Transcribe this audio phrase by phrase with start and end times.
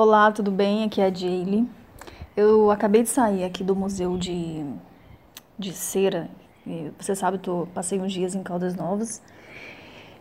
[0.00, 0.84] Olá, tudo bem?
[0.84, 1.68] Aqui é a Jaylee.
[2.36, 4.64] Eu acabei de sair aqui do Museu de,
[5.58, 6.30] de Cera.
[6.96, 9.20] Você sabe, eu passei uns dias em Caldas Novas.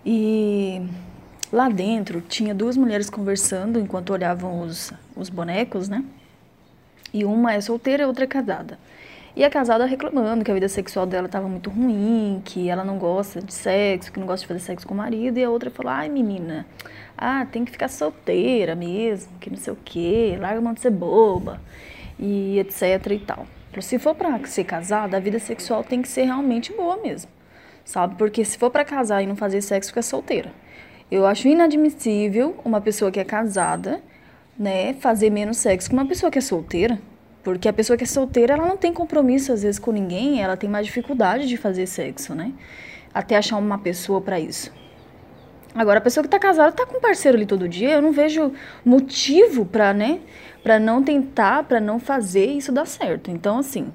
[0.04, 0.82] E
[1.54, 6.04] lá dentro tinha duas mulheres conversando enquanto olhavam os, os bonecos, né?
[7.14, 8.80] E uma é solteira e outra é casada.
[9.38, 12.98] E a casada reclamando que a vida sexual dela estava muito ruim, que ela não
[12.98, 15.38] gosta de sexo, que não gosta de fazer sexo com o marido.
[15.38, 16.66] E a outra falou: ai, menina,
[17.16, 20.82] ah, tem que ficar solteira mesmo, que não sei o quê, larga a mão de
[20.82, 21.62] ser boba,
[22.18, 23.46] e etc e tal.
[23.80, 27.30] Se for para ser casada, a vida sexual tem que ser realmente boa mesmo,
[27.86, 28.16] sabe?
[28.16, 30.52] Porque se for para casar e não fazer sexo, fica solteira.
[31.12, 34.02] Eu acho inadmissível uma pessoa que é casada,
[34.58, 37.00] né, fazer menos sexo que uma pessoa que é solteira.
[37.44, 40.58] Porque a pessoa que é solteira, ela não tem compromisso às vezes com ninguém, ela
[40.58, 42.52] tem mais dificuldade de fazer sexo, né?
[43.14, 44.72] Até achar uma pessoa para isso.
[45.74, 48.12] Agora, a pessoa que tá casada tá com um parceiro ali todo dia, eu não
[48.12, 48.52] vejo
[48.84, 50.20] motivo para, né,
[50.64, 53.30] para não tentar, para não fazer isso dar certo.
[53.30, 53.92] Então, assim,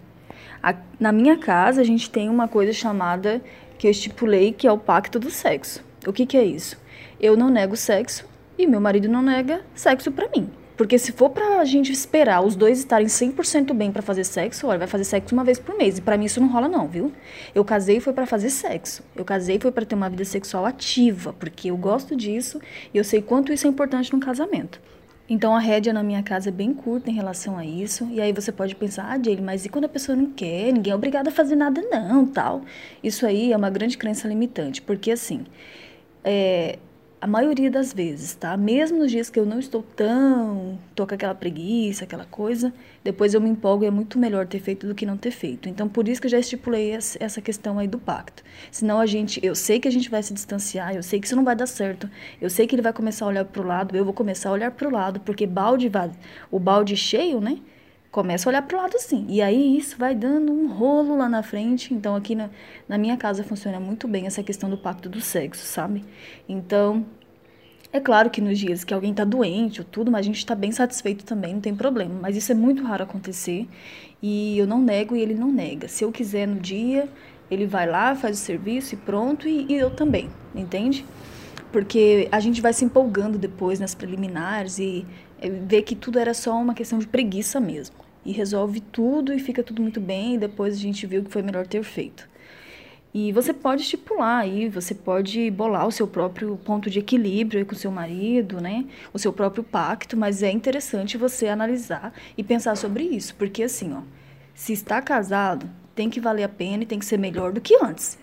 [0.63, 3.43] a, na minha casa a gente tem uma coisa chamada
[3.77, 5.85] que eu estipulei que é o pacto do sexo.
[6.07, 6.81] O que que é isso?
[7.20, 10.48] Eu não nego sexo e meu marido não nega sexo para mim.
[10.77, 14.79] Porque se for pra gente esperar os dois estarem 100% bem para fazer sexo, olha,
[14.79, 15.98] vai fazer sexo uma vez por mês.
[15.98, 17.12] E para mim isso não rola não, viu?
[17.55, 19.03] Eu casei foi para fazer sexo.
[19.14, 22.61] Eu casei foi para ter uma vida sexual ativa, porque eu gosto disso
[22.92, 24.81] e eu sei quanto isso é importante no casamento.
[25.29, 28.09] Então a rédea na minha casa é bem curta em relação a isso.
[28.11, 30.73] E aí você pode pensar, ah, Jaylee, mas e quando a pessoa não quer?
[30.73, 32.62] Ninguém é obrigado a fazer nada não, tal.
[33.03, 35.45] Isso aí é uma grande crença limitante, porque assim,
[36.25, 36.79] é,
[37.23, 38.56] a maioria das vezes, tá?
[38.56, 43.33] Mesmo nos dias que eu não estou tão, tô com aquela preguiça, aquela coisa, depois
[43.33, 45.69] eu me empolgo e é muito melhor ter feito do que não ter feito.
[45.69, 48.42] Então, por isso que eu já estipulei essa questão aí do pacto.
[48.73, 51.37] Senão a gente, eu sei que a gente vai se distanciar, eu sei que isso
[51.37, 52.11] não vai dar certo.
[52.41, 54.73] Eu sei que ele vai começar a olhar pro lado, eu vou começar a olhar
[54.73, 56.11] pro lado, porque balde vai,
[56.51, 57.59] o balde cheio, né?
[58.13, 59.27] Começa a olhar para o lado sim.
[59.29, 61.95] E aí isso vai dando um rolo lá na frente.
[61.95, 62.51] Então aqui na,
[62.87, 66.05] na minha casa funciona muito bem essa questão do pacto do sexo, sabe?
[66.47, 67.07] Então,
[67.91, 70.55] é claro que nos dias que alguém está doente ou tudo, mas a gente está
[70.55, 72.14] bem satisfeito também, não tem problema.
[72.20, 73.67] Mas isso é muito raro acontecer
[74.23, 75.89] e eu não nego e ele não nega.
[75.89, 77.09] Se eu quiser no dia,
[77.51, 81.05] ele vai lá, faz o serviço e pronto, e, e eu também, entende?
[81.73, 85.07] Porque a gente vai se empolgando depois nas preliminares e
[85.41, 89.39] é, vê que tudo era só uma questão de preguiça mesmo e resolve tudo e
[89.39, 92.29] fica tudo muito bem e depois a gente viu que foi melhor ter feito.
[93.15, 97.75] E você pode estipular aí, você pode bolar o seu próprio ponto de equilíbrio com
[97.75, 98.87] o seu marido, né?
[99.13, 103.93] O seu próprio pacto, mas é interessante você analisar e pensar sobre isso, porque assim,
[103.93, 104.01] ó,
[104.55, 107.77] se está casado, tem que valer a pena e tem que ser melhor do que
[107.85, 108.19] antes,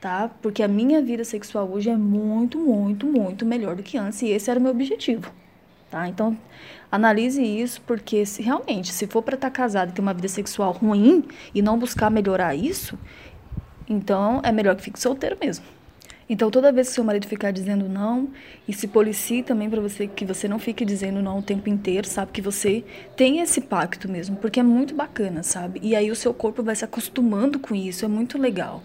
[0.00, 0.30] tá?
[0.40, 4.28] Porque a minha vida sexual hoje é muito, muito, muito melhor do que antes e
[4.28, 5.32] esse era o meu objetivo.
[5.90, 6.06] Tá?
[6.06, 6.36] Então,
[6.92, 10.28] analise isso, porque se realmente, se for para estar tá casado e ter uma vida
[10.28, 12.98] sexual ruim e não buscar melhorar isso,
[13.88, 15.64] então é melhor que fique solteiro mesmo.
[16.28, 18.28] Então, toda vez que seu marido ficar dizendo não,
[18.66, 22.06] e se policie também para você que você não fique dizendo não o tempo inteiro,
[22.06, 22.32] sabe?
[22.32, 22.84] Que você
[23.16, 25.80] tem esse pacto mesmo, porque é muito bacana, sabe?
[25.82, 28.82] E aí o seu corpo vai se acostumando com isso, é muito legal.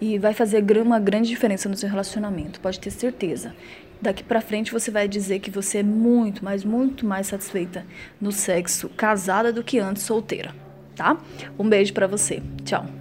[0.00, 3.52] E vai fazer uma grande diferença no seu relacionamento, pode ter certeza
[4.00, 7.84] daqui para frente você vai dizer que você é muito, mas muito mais satisfeita
[8.20, 10.54] no sexo casada do que antes solteira,
[10.94, 11.18] tá?
[11.58, 12.42] Um beijo para você.
[12.64, 12.97] Tchau.